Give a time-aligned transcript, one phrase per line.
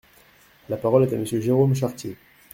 [0.67, 2.17] La parole est à Monsieur Jérôme Chartier.